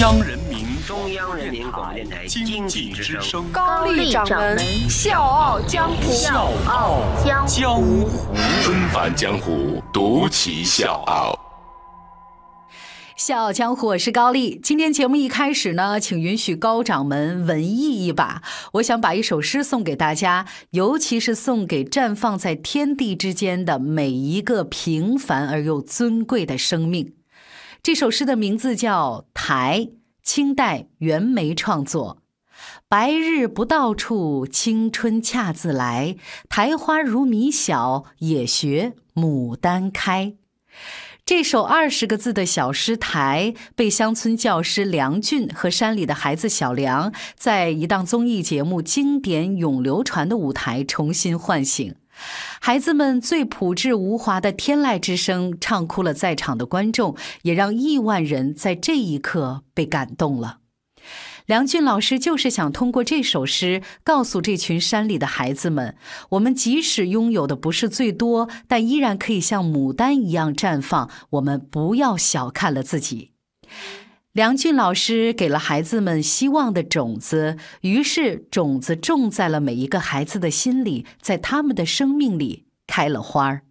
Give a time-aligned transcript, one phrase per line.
[0.00, 4.58] 央人民中央人民广播电台经济之声，高丽掌门
[4.90, 8.06] 笑傲江湖，笑傲江湖，
[8.60, 11.34] 纷繁江湖，独骑笑傲。
[13.16, 14.60] 笑傲江湖，我是高丽。
[14.62, 18.42] 今天节目一开始呢，请允许高掌门文艺一把。
[18.72, 27.14] 我想把一首诗送给大家，尤其是送给绽放在天地之间的每一个平凡而又尊贵的生命。
[27.82, 29.88] 这首诗的名字叫《台》，
[30.22, 32.22] 清代袁枚创作。
[32.88, 36.16] 白日不到处，青春恰自来。
[36.48, 40.34] 苔花如米小，也学牡丹开。
[41.24, 51.96] 这首二十个字的小诗《台》，被乡村教师梁俊和山里的孩子小梁，在一档综艺节目《经典永流传》的舞台重新唤醒。
[52.60, 60.58] 孩子们最朴质无华的天籁之声，唱哭了在场的观众，也让亿万人在这一刻被感动了。
[61.46, 65.94] 梁俊老师就是想通过这首诗，告诉这群山里的孩子们：
[66.30, 71.08] 我们即使拥有的不是最多，但依然可以像牡丹一样绽放。
[71.30, 73.30] 我们不要小看了自己。
[74.36, 83.62] 梁俊老师给了孩子们希望的种子，于是种子种在了每一个孩子的心里，在他们的生命里开了花儿。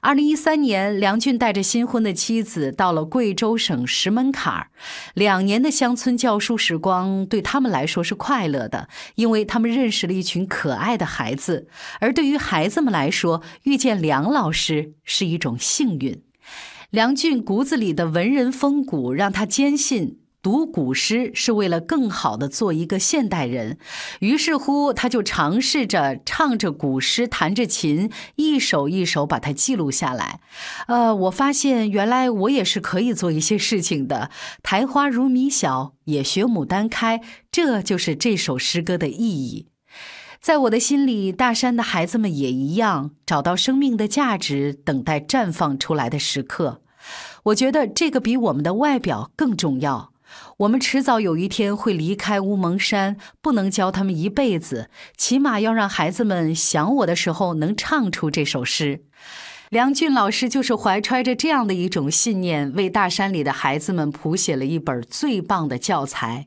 [0.00, 4.70] 二零一三年，梁俊带着新婚的妻子到了贵州省石门坎儿，
[5.14, 11.68] 两年的乡村教书时光对他们来说是快乐的，因为他们认识了一群可爱的孩子；
[12.00, 16.20] 而对于孩子们来说，遇见梁老师是一种幸运。
[16.92, 23.78] 梁俊骨子里的文人风骨，让他坚信读古诗是为了更好的做一个现代人。
[24.20, 30.40] 于是乎，他就尝试着唱着古诗，弹着琴，一首一首把它记录下来。
[30.86, 34.30] 呃，我发现原来我也是可以做一些事情的。
[34.62, 37.22] 苔花如米小，也学牡丹开。
[37.50, 39.68] 这就是这首诗歌的意义。
[40.42, 46.81] 在我的心里，大山的孩子们也一样，找到生命的价值，等待绽放出来的时刻。
[47.44, 50.12] 我觉得这个比我们的外表更重要。
[50.58, 59.04] 我们迟早有一天会离开乌蒙山，不能教他们一辈子，起码要让孩子们想我的时候能唱出这首诗。
[59.68, 66.46] 梁俊老师就是怀揣着这样的一种信念，为大山里的孩子们谱写了一本最棒的教材。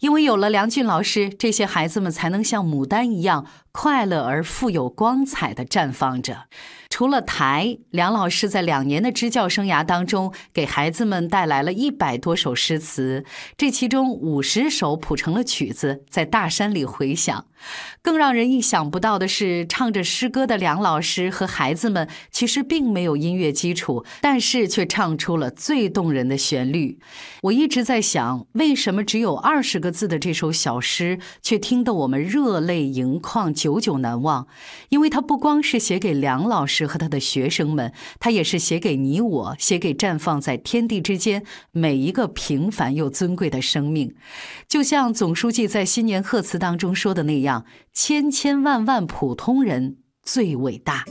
[0.00, 6.44] 因为有了梁俊老师，这些孩子们才能像牡丹一样快乐而富有光彩的绽放着。
[6.88, 17.44] 除了台，梁老师在两年的支教生涯当中，给孩子们带来了一百多首诗词，这其中五十首谱成了曲子，在大山里回响。
[18.00, 26.98] 更让人意想不到的是，唱着诗歌的梁老师和孩子们其实并没有音乐基础，但是却唱出了最动人的旋律。
[27.42, 34.46] 我一直在想，为什么只有二十个字的这首小诗，却听得我们热泪盈眶、久久难忘？
[34.88, 36.86] 因为它不光是写给梁老师。
[36.86, 44.14] 和他的学生们，他也是写给你我，写给绽放在天地之间每一个平凡又尊贵的生命。
[44.68, 51.04] 就像总书记在新年贺词当中说的那样：“千千万万普通人最伟大。”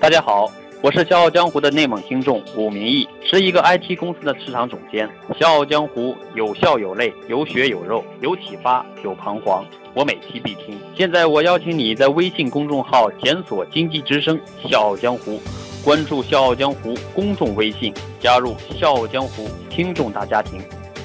[0.00, 0.48] 大家好，
[0.86, 5.10] 我是《笑傲江湖》的内蒙听众武明义，是一个 IT 公司的市场总监。
[5.36, 9.64] 《笑傲江湖》有笑有泪，有血有肉，有启发，有彷徨。
[9.94, 10.78] 我每期必听。
[10.96, 15.40] 现在我邀请你在微信公众号检索“经济之声笑傲江湖”，
[15.82, 20.60] 关注“笑傲江湖”公众微信，加入“笑傲江湖”听众大家庭。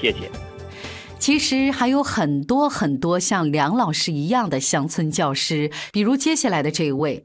[0.00, 0.30] 谢谢。
[1.18, 7.24] 其实还有很多很多像梁老师一样的乡村教师，比如接下来的这一位，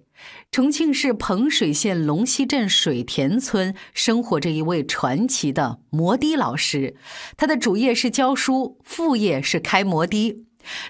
[0.51, 6.95] 重庆市彭水县龙溪镇水田村生活着一位传奇的摩的老师，
[7.37, 10.43] 他的主业是教书，副业是开摩的。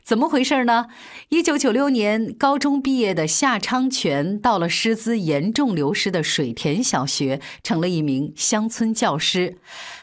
[0.03, 0.87] 怎么回事呢？
[1.29, 9.57] 一九九六年高中毕业的夏昌全到了师资严重流失的水田小学，成了一名乡村教师。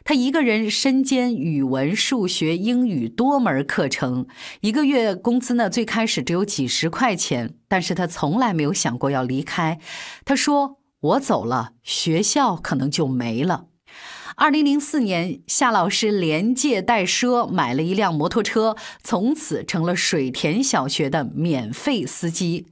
[0.04, 4.27] 他一个人身兼语文、数学、英语多门课程，
[4.60, 9.80] 一个月工资呢，最开始只有几十块钱，但是他从来没有想过要离开。
[10.24, 13.66] 他说：“我走了，学校可能就没了。”
[14.38, 22.66] 二零零四年，夏老师连借带赊买了一辆摩托车，从此成了水田小学的免费司机。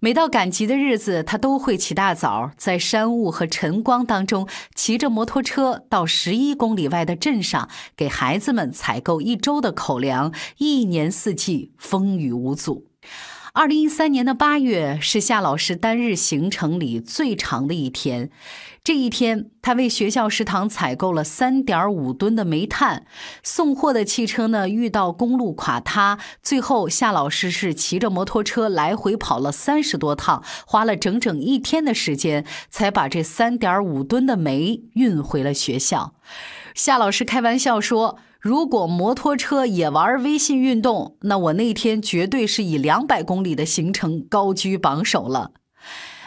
[0.00, 12.86] 每到赶集的日子，他都会起大早，在山雾和晨光当中，骑着摩托车到十一公里外的镇上，给孩子们采购一周的口粮，一年四季风雨无阻。
[13.52, 18.30] 二零一三年的八月是夏老师单日行程里最长的一天。
[18.84, 23.04] 这一天，他为学校食堂采购了三点五吨的煤炭。
[23.42, 36.14] 送货的汽车呢遇到公路垮塌，最后夏老师是骑着摩托车来回跑了三十多趟，花了整整一天的时间，才把这三点五吨的煤运回了学校。
[36.74, 38.18] 夏老师开玩笑说。
[38.40, 45.50] 如果摩托车也玩微信运动，那我那天绝对是以两百公里的行程高居榜首了。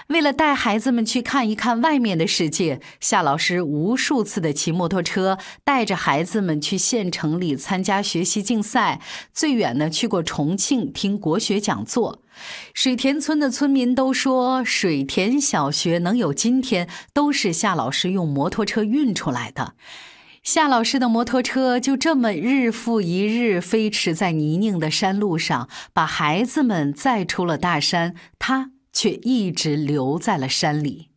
[0.09, 9.01] 为了带孩子们去看一看外面的世界，夏老师无数次的骑摩托车，带着孩子们去县城里参加学习竞赛，
[9.33, 12.21] 最远呢去过重庆听国学讲座。
[12.75, 19.73] 水田村的村民都说，水田小学能有今天，都是夏老师用摩托车运出来的。
[20.43, 31.07] 夏老师的摩托车就这么日复一日飞驰在泥泞的山路上，把孩子们载出了大山，他却一直留在了山里。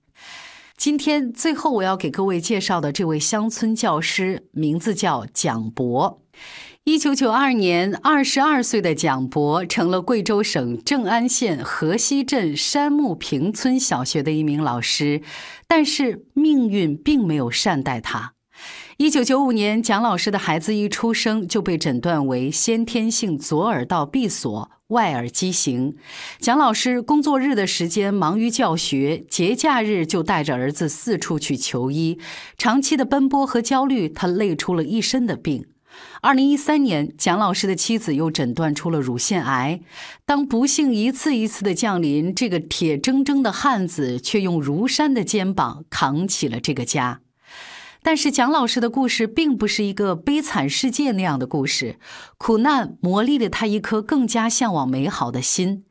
[0.77, 6.23] 今天最后我要给各位介绍的这位乡村教师，名字叫蒋博。
[6.85, 15.21] 一九九二年，二十二岁的蒋博成了贵州省正安县河西镇山木坪村小学的一名老师，
[15.67, 18.36] 但是命运并没有善待他。
[18.99, 25.95] 一九九五年，蒋老师的孩子一出生就被诊断为先天性左耳道闭锁、外耳畸形。
[26.39, 32.19] 蒋老师工作日的时间忙于教学，节假日就带着儿子四处去求医。
[32.57, 35.67] 长期的奔波和焦虑，他累出了一身的病。
[36.23, 39.81] 二零一三年，蒋老师的妻子又诊断出了乳腺癌。
[40.25, 47.21] 当不幸一次一次的降临，这个铁铮铮的汉子却用如山的肩膀扛起了这个家。
[48.07, 51.99] 但是蒋老师的故事并不是一个悲惨世界那样的故事，
[52.39, 55.83] 苦难磨砺了他一颗更加向往美好的心。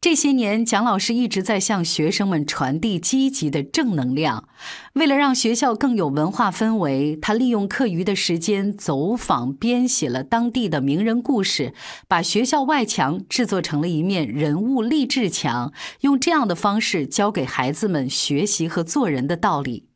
[0.00, 4.48] 这些年，蒋老师一直在向学生们传递积极的正能量。
[4.92, 11.74] 为了让学校更有文化氛围，他利用课余的时间走访编写了当地的名人故事，
[12.06, 15.72] 把学校外墙制作成了一面人物励志墙，
[16.02, 19.88] 用这样的方式教给孩子们学习和做人的道理。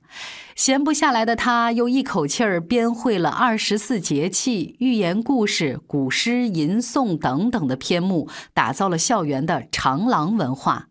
[0.60, 10.88] 闲不下来的他，又一口气儿编绘了二十四节气、寓言故事、古诗吟诵等等的篇目，打造了校园的长廊文化。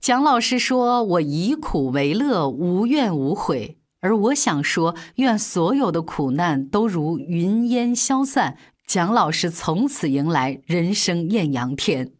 [0.00, 8.56] 蒋老师说：“我以苦为乐，无怨无悔。”而我想说，愿所有的苦难都如云烟消散，
[8.86, 12.12] 蒋老师从此迎来人生艳阳天。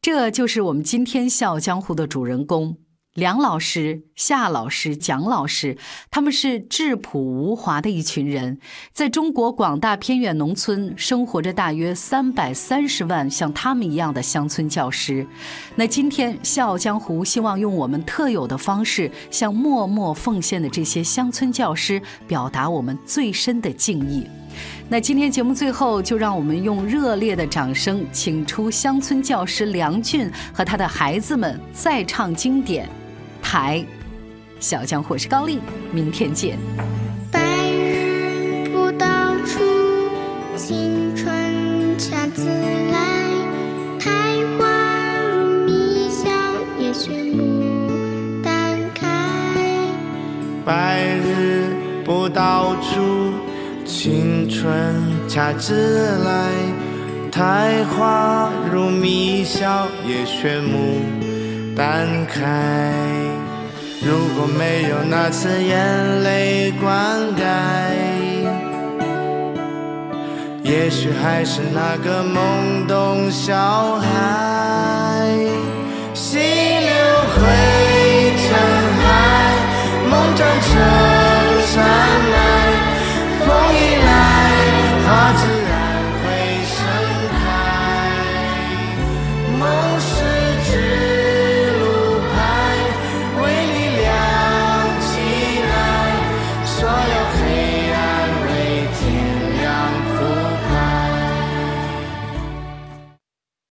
[0.00, 2.76] 这就是我们今天《笑傲江湖》的主人公。
[3.14, 5.76] 梁老师、夏老师、蒋老师，
[6.12, 8.60] 他们是质朴无华的一群人，
[8.92, 15.26] 在中国广大偏远农村生活着大约三百三十万像他们一样的乡村教师。
[15.74, 24.24] 那今天《笑傲江湖》希望用我们特有的方式，向默默奉献的这些乡村教师表达我们最深的敬意。
[24.92, 32.88] 那今天节目最后，就让我们用热烈的掌声，请出乡村教师梁俊和他的孩子们再唱经典。
[33.40, 33.86] 台，
[34.58, 35.60] 小江或是高丽，
[35.92, 36.58] 明天见。
[37.30, 37.40] 白
[37.70, 39.60] 日不到处，
[40.56, 43.30] 青春恰自来。
[44.00, 44.10] 苔
[44.58, 44.66] 花
[45.22, 46.32] 如蜜香，
[46.80, 49.06] 叶雪牡丹开。
[50.64, 53.32] 白日不到处，
[53.92, 54.94] 青春
[55.28, 56.30] 恰自来。
[57.30, 62.92] 苔花如蜜香，叶雪牡丹开。
[64.00, 67.42] 如果没有那次眼泪灌溉，
[70.62, 75.36] 也许还是那个懵懂小孩。
[76.14, 76.90] 溪流
[77.34, 77.42] 汇
[78.38, 78.48] 成
[79.02, 79.04] 海，
[80.08, 80.70] 梦长成
[81.66, 81.84] 山
[82.32, 82.49] 脉。